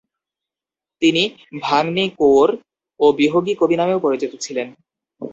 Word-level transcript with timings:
তিনি 1.01 1.23
“ভাঙনি 1.61 2.05
কোওর” 2.17 2.49
ও 2.99 3.05
“বিহগি 3.11 3.53
কবি” 3.55 3.75
নামেও 3.77 3.99
পরিচিত 3.99 4.31
ছিলেন। 4.35 4.67